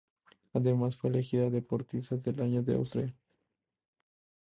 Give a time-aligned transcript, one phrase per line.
[0.53, 3.15] Además fue elegida deportista del año en Austria.